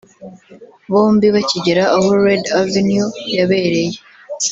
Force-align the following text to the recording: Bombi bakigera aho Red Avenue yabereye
Bombi 0.91 1.27
bakigera 1.35 1.83
aho 1.95 2.09
Red 2.23 2.43
Avenue 2.61 3.09
yabereye 3.37 3.97